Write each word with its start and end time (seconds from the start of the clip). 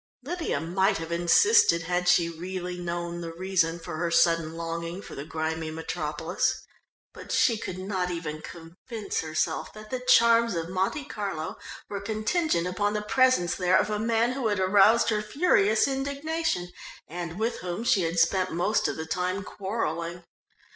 Lydia 0.23 0.59
might 0.59 0.97
have 0.97 1.11
insisted, 1.11 1.83
had 1.83 2.09
she 2.09 2.27
really 2.27 2.79
known 2.79 3.21
the 3.21 3.31
reason 3.31 3.77
for 3.77 3.97
her 3.97 4.09
sudden 4.09 4.55
longing 4.57 4.99
for 4.99 5.13
the 5.13 5.23
grimy 5.23 5.69
metropolis. 5.69 6.59
But 7.13 7.31
she 7.31 7.55
could 7.55 7.77
not 7.77 8.09
even 8.09 8.41
convince 8.41 9.19
herself 9.19 9.71
that 9.73 9.91
the 9.91 9.99
charms 9.99 10.55
of 10.55 10.69
Monte 10.69 11.05
Carlo 11.05 11.55
were 11.87 12.01
contingent 12.01 12.65
upon 12.65 12.93
the 12.93 13.03
presence 13.03 13.53
there 13.53 13.77
of 13.77 13.91
a 13.91 13.99
man 13.99 14.31
who 14.31 14.47
had 14.47 14.59
aroused 14.59 15.09
her 15.09 15.21
furious 15.21 15.87
indignation 15.87 16.69
and 17.07 17.37
with 17.37 17.57
whom 17.59 17.83
she 17.83 18.01
had 18.01 18.17
spent 18.17 18.51
most 18.51 18.87
of 18.87 18.95
the 18.95 19.05
time 19.05 19.43
quarrelling. 19.43 20.23